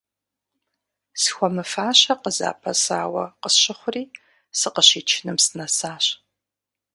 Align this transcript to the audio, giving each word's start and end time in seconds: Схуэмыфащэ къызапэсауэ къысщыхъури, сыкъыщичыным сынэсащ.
Схуэмыфащэ 1.21 2.13
къызапэсауэ 2.21 3.25
къысщыхъури, 3.41 4.03
сыкъыщичыным 4.59 5.37
сынэсащ. 5.45 6.05